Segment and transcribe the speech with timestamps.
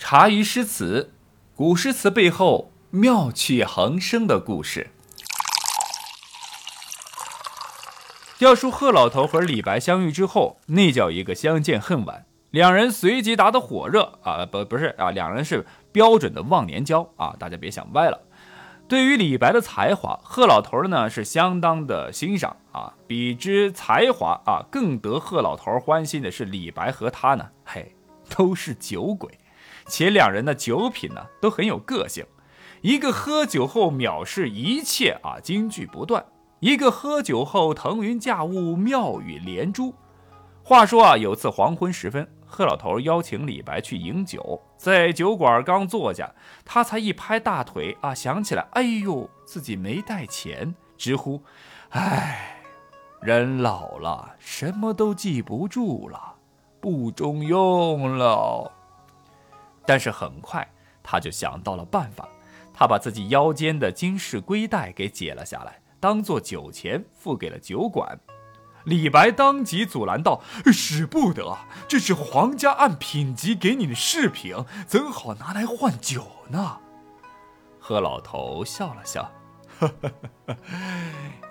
[0.00, 1.12] 茶余诗词，
[1.54, 4.88] 古诗词背后妙趣横生的故事。
[8.38, 12.24] 要说贺老头和李白相遇之后，那叫一个相见恨晚。
[12.50, 18.22] 两人随即打得火热啊，不不是啊，两人是标准的忘年交啊，大家别想歪了。
[18.88, 22.94] 对于李白的才华，贺老头呢是相当的欣赏啊。
[23.06, 27.94] 比之才华啊，更得贺老头欢心的是李白和他呢，嘿，
[28.30, 29.38] 都是酒鬼，
[29.86, 32.24] 且两人的酒品呢都很有个性。
[32.82, 36.22] 一个喝酒后藐视一切啊，金句不断；
[36.60, 39.94] 一个喝酒后腾云驾雾，妙语连珠。
[40.62, 42.26] 话说啊，有次黄昏时分。
[42.52, 51.40] 贺老头邀请李白去饮酒，在酒馆刚坐下，他才一拍大腿啊，想起来，哎呦，自己没带钱，直呼
[51.90, 52.62] ：“哎，
[53.20, 56.34] 人老了，什么都记不住了，
[56.80, 58.72] 不中用了。”
[59.90, 60.64] 但是很快
[61.02, 62.28] 他就想到了办法，
[62.72, 68.20] 他把自己腰间的金饰龟带给解了下来，当做酒钱付给了酒馆。
[68.84, 76.78] 李白当即阻拦道：“使不得，这是皇家按品级给你的饰品，怎好拿来换酒呢？”
[77.80, 79.28] 贺老头笑了笑：“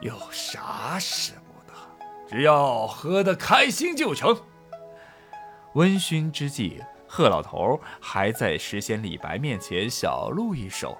[0.00, 1.74] 有啥使不得？
[2.30, 4.40] 只要喝得开心就成。”
[5.74, 10.96] 温馨之际，贺老头还在诗仙李白面前小露一手，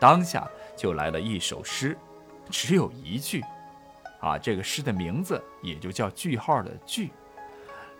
[0.00, 0.46] 当下
[0.76, 1.96] 就来了一首诗，
[2.50, 3.42] 只有一句。
[4.20, 7.10] 啊，这个诗的名字也就叫句号的句，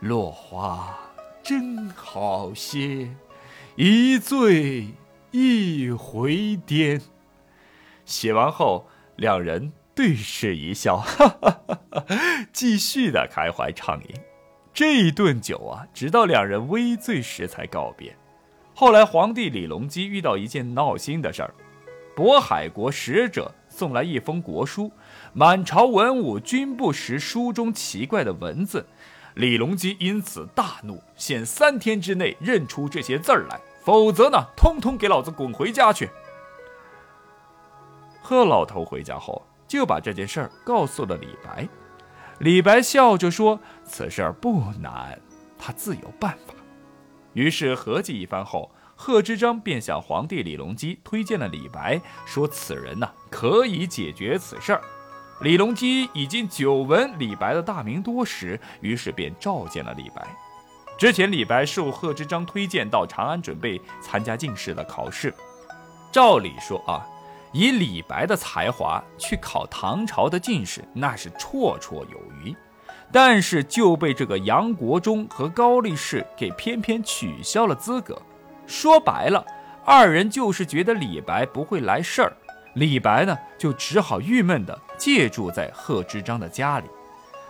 [0.00, 0.96] 落花
[1.42, 3.08] 真好些，
[3.74, 4.86] 一醉
[5.32, 7.00] 一回颠。
[8.04, 12.06] 写完后，两人对视一笑，哈哈哈哈
[12.52, 14.31] 继续的开怀畅饮。
[14.74, 18.16] 这一顿酒啊，直到两人微醉时才告别。
[18.74, 21.54] 后来，皇帝李隆基遇到一件闹心的事儿，
[22.16, 23.52] 渤海国使者。
[23.68, 24.92] 送来一封国书，
[25.32, 28.86] 满朝文武均不识书中奇怪的文字。
[29.32, 36.10] 李隆基因此大怒，限三天之内认出这些字儿来，否则呢，通通给老子滚回家去。
[38.20, 41.66] 贺老头回家后，就把这件事儿告诉了李白。
[42.42, 45.16] 李白笑着说：“此事儿不难，
[45.56, 46.52] 他自有办法。”
[47.34, 48.70] 于是合计一番后。
[48.94, 54.80] 贺知章便向皇帝李隆基推荐了李白，说此人呢可以解决此事儿。
[55.40, 60.24] 李隆基已经久闻李白的大名多时，于是便召见了李白。
[60.96, 65.34] 之前李白受贺知章推荐到长安准备参加进士的考试，
[66.12, 67.02] 照理说啊，
[67.52, 72.54] 以李白的才华去考唐朝的进士，那是绰绰有余。
[73.10, 78.20] 但是就被这个杨国忠和高力士给偏偏取消了资格。
[78.66, 79.44] 说白了，
[79.84, 82.32] 二人就是觉得李白不会来事儿，
[82.74, 86.86] 李白呢就只好郁闷地借住在贺知章的家里。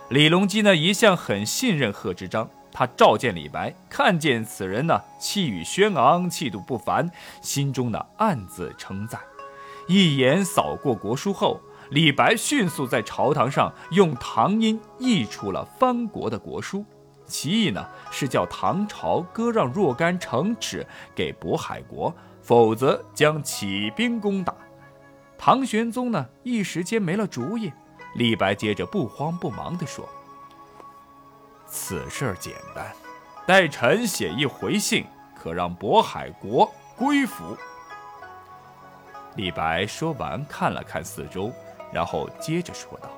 [0.09, 7.09] 李隆基呢一向很信任贺知章，他召见李白，看见此人呢气宇轩昂，气度不凡，
[7.41, 9.21] 心中呢暗自称赞。
[9.87, 16.85] 一眼扫过国书后，李白迅速在朝堂上用唐音译出了藩国的国书。
[17.25, 20.85] 其意呢是叫唐朝割让若干城池
[21.15, 24.53] 给渤海国，否则将起兵攻打。
[25.37, 27.71] 唐玄宗呢一时间没了主意。
[28.15, 30.07] 李白接着不慌不忙地说
[31.65, 32.93] ：“此事简单，
[33.47, 35.05] 待臣写一回信，
[35.35, 37.57] 可让渤海国归服。”
[39.35, 41.51] 李白说完，看了看四周，
[41.91, 43.09] 然后接着说道：“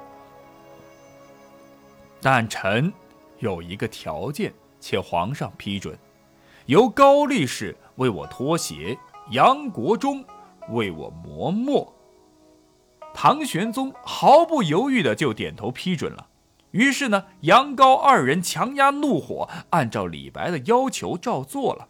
[2.22, 2.92] 但臣。”
[3.40, 6.00] 有一个条件，且皇上批准，
[6.68, 8.98] 由高力士为我脱鞋，
[9.32, 10.24] 杨国忠
[10.70, 11.94] 为我磨墨。
[13.14, 16.28] 唐玄宗毫不犹豫的就点头批准了。
[16.72, 21.90] 于是呢，杨高二人强压怒火，按照李白的要求照做了。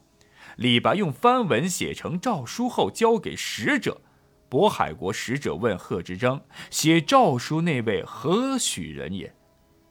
[0.55, 4.01] 李白用梵文写成诏书后，交给使者。
[4.49, 9.33] 渤海国使者问贺知章：“写诏书那位何许人也？”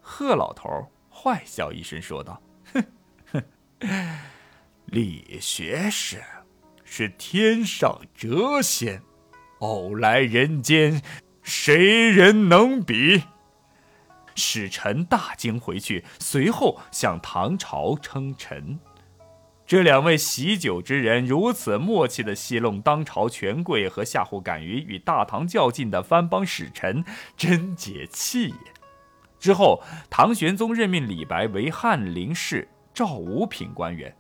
[0.00, 0.68] 贺老头。
[1.10, 2.42] 坏笑一声说道
[2.74, 2.84] ：“哼
[3.32, 3.42] 哼，
[4.86, 6.22] 李学士
[6.84, 9.00] 是天上谪仙，
[9.60, 11.00] 偶来人间，
[11.42, 13.22] 谁人能比？”
[14.36, 18.78] 使臣大惊，回去随后向唐朝称臣。
[19.66, 27.02] 这两位喜酒之人如此默契的戏弄当朝权贵和吓唬敢于与大唐较劲的藩邦使臣，
[27.34, 28.54] 真解气也。
[29.38, 34.14] 之后，唐玄宗任命李白为翰林侍、赵五品官员。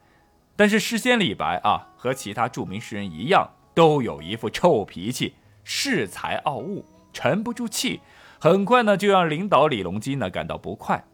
[0.56, 5.34] 但是诗仙李白啊，和其他著名诗人一样，都有一副臭脾气，
[5.66, 8.00] 恃才傲物，沉不住气，
[8.38, 11.04] 很快呢就让领导李隆基呢感到不快。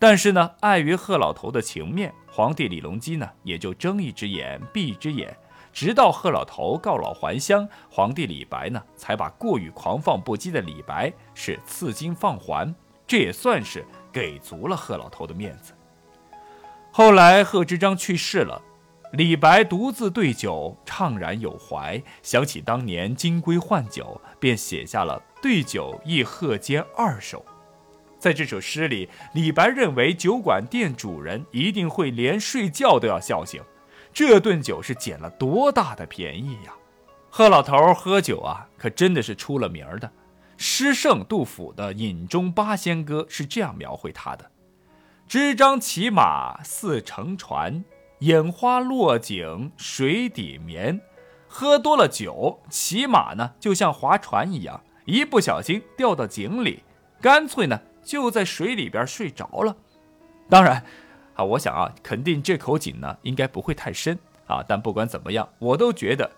[0.00, 5.36] 但是呢，碍于贺老头的情面，皇帝李隆基呢也就睁一只眼闭一只眼，
[5.74, 12.74] 直到贺老头告老还乡，皇帝李白呢才把过于狂放不羁的李白是赐金放还，
[13.06, 15.74] 这也算是给足了贺老头的面子。
[16.90, 18.62] 后来贺知章去世了。
[19.12, 27.44] 李白独自对酒，怅然有怀，想起当年金龟换酒，便写下了《对酒忆贺间二首》。
[28.20, 33.62] 在这首诗里，李白认为酒馆店主人一定会连睡觉都要笑醒，
[34.12, 36.74] 这顿酒是捡了多大的便宜呀！
[37.30, 40.12] 贺老头喝酒啊，可真的是出了名的。
[40.58, 44.50] 诗圣杜甫的《饮中八仙歌》是这样描绘他的
[45.26, 47.82] ：“支张骑马似乘船。”
[48.20, 51.00] 眼花落井水底眠，
[51.48, 56.82] 喝多了酒，骑马呢就像划船一样，一不小心掉到井里，
[57.18, 57.80] 干脆呢
[58.10, 59.76] 就在水里边睡着了。
[60.48, 60.84] 当然，
[61.34, 64.18] 啊，我想啊，肯定这口井呢应该不会太深
[64.48, 64.64] 啊。
[64.66, 66.28] 但不管怎么样，我都觉得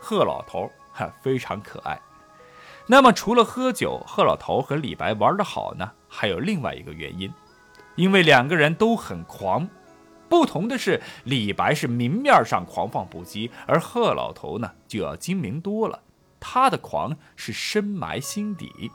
[0.00, 2.00] 贺老头哈非常可爱。
[2.86, 7.30] 那么除了喝酒，贺老头和李白玩得好呢，还有另外一个原因，
[7.94, 9.68] 因为两个人都很狂。
[10.30, 16.00] 不同的是，李白是明面上狂放不羁，而贺老头呢就要精明多了。
[16.40, 18.90] 他的狂是深埋心底。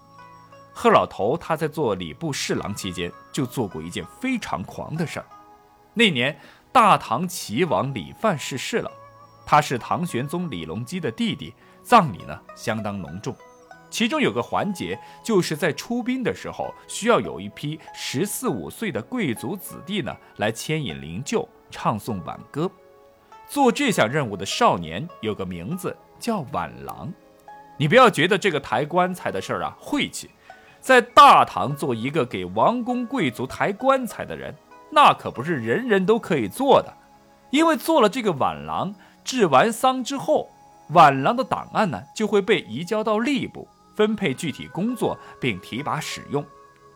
[0.74, 5.26] 贺老头他在做礼部侍郎期间就做过一件非常狂的事儿。
[5.94, 6.38] 那年
[6.72, 8.92] 大唐齐王李范逝世了，
[9.46, 11.54] 他是唐玄宗李隆基的弟弟，
[11.84, 13.36] 葬礼呢相当隆重。
[13.92, 22.70] 其中有个环节，就是在出殡的时候，需要有一批十四五岁的贵族子弟呢，来牵引灵柩，唱诵挽歌。
[23.48, 27.14] 做这项任务的少年有个名字叫挽郎。
[27.78, 30.32] 你不要觉得这个抬棺材的事儿啊晦气，
[30.84, 34.54] 在大唐做一个给王公贵族抬棺材的人，
[34.90, 36.94] 那可不是人人都可以做的。
[37.52, 38.94] 因为做了这个挽郎，
[39.24, 40.50] 治完丧之后，
[40.90, 43.66] 挽郎的档案呢就会被移交到吏部。
[43.96, 46.44] 分配具体工作并提拔使用，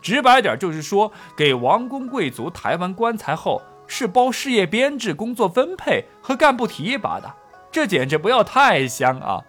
[0.01, 7.31] 直白点就是说，给王公贵族抬完棺材后是包事业编制、工作分配和干部提拔的，
[7.72, 9.42] 这简直不要太香啊！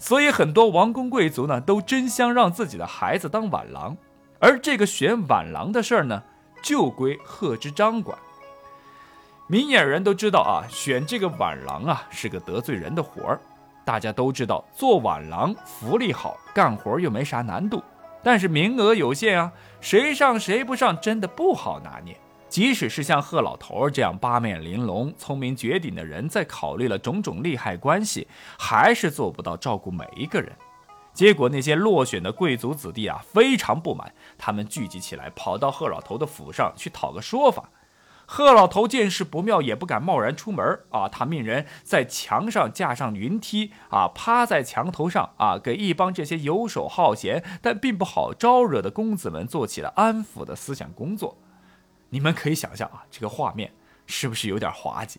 [0.00, 3.96] 所以很多王公贵族呢都争相让自己的孩子当挽郎，
[4.40, 6.22] 而这个选挽郎的事儿呢
[6.62, 8.18] 就归贺知章管。
[9.46, 13.40] 明眼人都知道啊，选这个挽郎啊是个得罪人的活儿。
[13.84, 17.82] 大家都知道，做挽郎福利好，干活又没啥难度，
[18.22, 22.16] 但是名额有限啊，谁上谁不上，真的不好拿捏。
[22.50, 28.26] 即使是像贺老头这样八面玲珑、聪明绝顶的人，在考虑了种种利害关系，
[28.58, 30.52] 还是做不到照顾每一个人。
[31.14, 37.70] 结果那些落选的贵族子弟啊，非常不满，他们聚集起来，跑到贺老头的府上去讨个说法。
[38.26, 41.08] 贺老头见势不妙，也不敢贸然出门啊。
[41.08, 51.38] 他命人在墙上架上云梯啊，趴在墙头上啊，给一帮这些游手好闲但并不好招惹的公子们做起了安抚的思想工作。
[52.10, 53.72] 你们可以想象啊，这个画面
[54.06, 55.18] 是不是有点滑稽？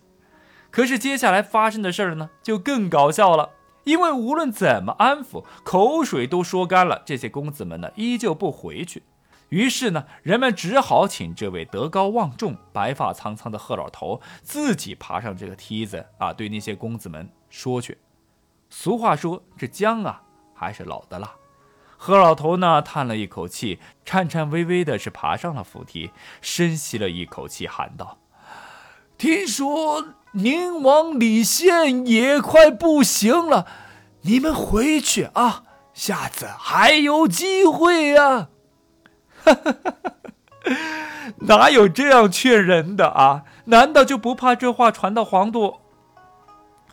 [0.70, 3.50] 可是接下来发生的事儿呢，就更搞笑了。
[3.84, 9.02] 因为无论怎么安抚，口水都说干了，这些公子们呢，依旧不回去。
[9.50, 17.98] 于是呢，人们只好请这位德高望重、白发苍苍的贺老头自己爬上这个梯子啊，对那些公子们说去。
[18.70, 20.22] 俗话说：“这姜啊，
[20.54, 21.30] 还是老的辣。”
[22.04, 26.10] 贺老头呢，叹了一口气，颤颤巍巍的是爬上了扶梯，
[26.42, 28.18] 深吸了一口气，喊道
[29.20, 33.68] ：“听说宁王李宪也快不行了，
[34.22, 35.62] 你们回去啊，
[35.94, 38.48] 下次还有机会呀。”
[39.46, 40.14] 哈哈哈哈
[41.42, 43.44] 哪有这样劝人的啊？
[43.66, 45.82] 难道就不怕这话传到皇都？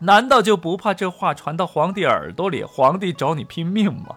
[0.00, 4.16] 难道就不怕这话传到皇帝耳朵里，皇帝找你拼命吗？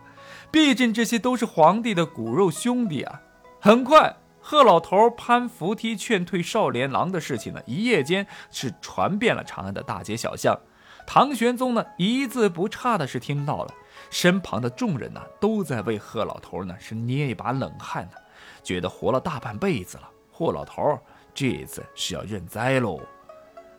[0.51, 3.22] 毕竟这些都是皇帝的骨肉兄弟啊！
[3.62, 10.60] 很快，贺老头攀扶梯劝退少年郎的事情呢，一夜间是传遍了长安的大街小巷。
[11.08, 13.74] 唐玄宗呢，一字不差的是听到了。
[14.10, 18.17] 身旁的众人呢，都在为贺老头呢是捏一把冷汗呢，
[18.62, 21.00] 觉得活了大半辈子了，贺老头
[21.34, 23.00] 这次是要认栽喽。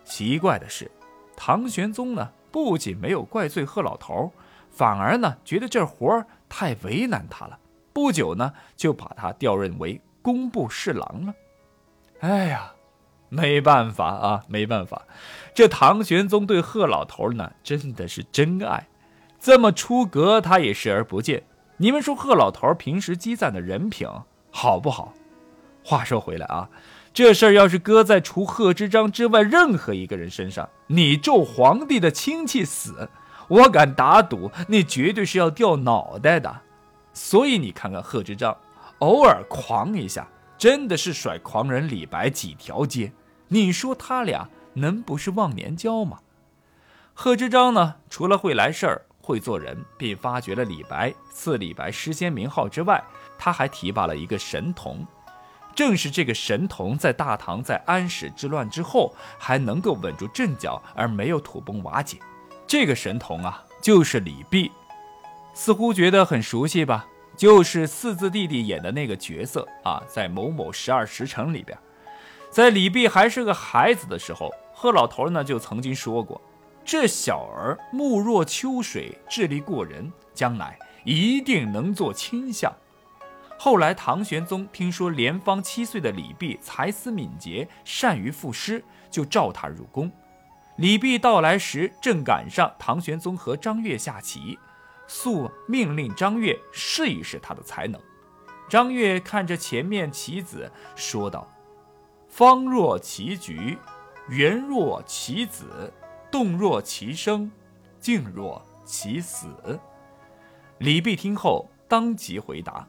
[0.05, 0.91] 奇怪的是，
[1.37, 4.33] 唐玄宗呢不仅没有怪罪贺老头，
[4.71, 7.59] 反而呢觉得这活儿太为难他了，
[7.95, 11.35] 不久呢就把他调任为工部侍郎了。
[12.21, 12.73] 哎呀，
[13.31, 15.01] 没办法啊，没办法，
[15.55, 18.87] 这唐玄宗对贺老头呢，真的是真爱，
[19.41, 21.43] 这么出格他也视而不见。
[21.79, 24.07] 你们说贺老头平时积攒的人品
[24.51, 25.15] 好不好？
[25.83, 26.69] 话说回来啊，
[27.15, 33.09] 这事儿要是搁在除贺知章之外任何一个人身上，你咒皇帝的亲戚死，
[33.49, 36.61] 我敢打赌，那绝对是要掉脑袋的。
[37.13, 38.57] 所以你看看贺知章，
[38.99, 43.13] 偶尔狂一下，真的是甩狂人李白几条街。
[43.49, 46.21] 你说他俩能不是忘年交吗？
[47.15, 49.03] 贺知章呢，除了会来事儿。
[49.25, 53.01] 会做人，并发掘了李白，赐李白诗仙名号之外，
[53.39, 55.07] 他还提拔了一个神童。
[55.77, 62.19] 正是这个神童，在大唐在安史之乱之后，还能够稳住阵脚，而没有土崩瓦解。
[62.73, 64.71] 这个神童啊，就是李泌。
[65.53, 67.07] 似乎觉得很熟悉吧？
[67.37, 71.79] 就是四字弟弟演的那个角色啊，在某某十二时辰里边，
[72.49, 76.41] 在李泌还是个孩子的时候，贺老头呢就曾经说过。
[76.83, 82.73] 这小儿目若秋水，智力过人，将来一定能做卿相。
[83.59, 90.11] 后来唐玄宗听说连芳七岁的李泌才思敏捷，善于赋诗，就召他入宫。
[90.83, 94.59] 李泌到来时，正赶上唐玄宗和张悦下棋，
[95.07, 98.01] 素命令张悦试一试他的才能。
[98.69, 101.49] 张悦看着前面棋子，说道
[102.29, 103.79] ：“方若棋局，
[104.29, 105.93] 圆若棋子。”
[106.33, 107.53] 动若其生，
[108.01, 109.47] 静若其死。
[110.79, 112.89] 李泌听后当即回答：“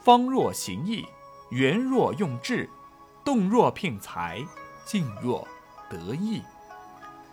[0.00, 1.04] 方若行义，
[1.50, 2.70] 圆若用智，
[3.24, 4.40] 动若聘才，
[4.84, 5.48] 静若
[5.90, 6.40] 得意。”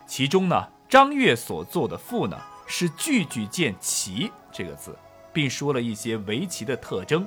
[0.09, 2.35] 其中呢，张悦所做的赋呢，
[2.65, 4.97] 是句句见“棋”这个字，
[5.31, 7.21] 并说了一些围棋的特征；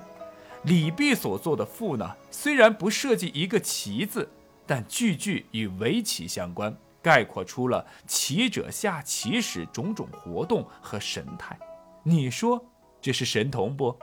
[0.65, 4.29] 李泌所做的赋呢，虽然不涉及一个“棋”字，
[4.67, 6.77] 但句句与围棋相关。
[7.01, 11.59] 概括出了棋者下棋时种种活动和神态，
[12.03, 12.65] 你说
[13.01, 13.97] 这是神童不？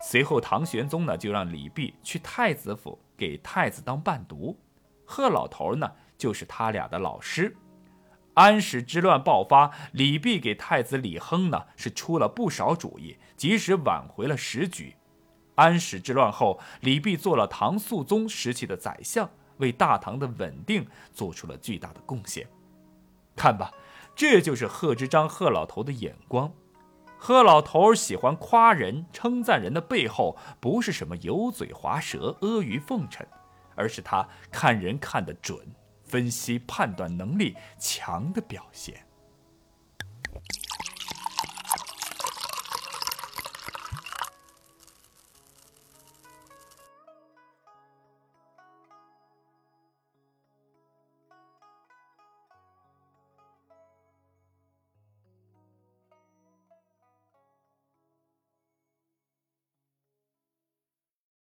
[0.00, 4.56] 随后唐玄宗呢就让李泌去太子府给太子当伴读，
[5.04, 7.56] 贺老头呢就是他俩的老师。
[8.38, 14.94] 安史之乱爆发，李泌给太子李亨呢是出了不少主意，及时挽回了时局。
[15.56, 19.28] 安史之乱后，李泌做了唐肃宗时期的宰相。
[19.56, 22.46] 为大唐的稳定做出了巨大的贡献。
[23.34, 23.72] 看吧，
[24.14, 26.52] 这就是贺知章贺老头的眼光。
[27.18, 33.26] 贺老头喜欢夸人、称赞人的背后，不是什么油嘴滑舌、阿谀奉承，
[33.74, 35.58] 而是他看人看得准、
[36.08, 39.04] 分析判断能力强的表现。